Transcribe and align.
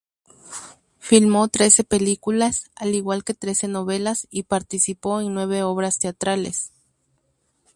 Filmó 0.97 1.47
trece 1.49 1.83
películas, 1.83 2.71
al 2.75 2.95
igual 2.95 3.23
que 3.23 3.35
trece 3.35 3.67
novelas 3.67 4.27
y 4.31 4.41
participó 4.41 5.21
en 5.21 5.35
nueve 5.35 5.61
obras 5.61 5.99
teatrales. 5.99 6.71